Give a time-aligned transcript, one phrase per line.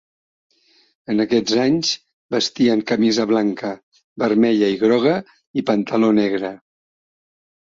[1.13, 1.91] En aquests anys
[2.35, 3.75] vestien camisa blanca,
[4.25, 5.15] vermella i groga
[5.63, 6.53] i pantaló negre.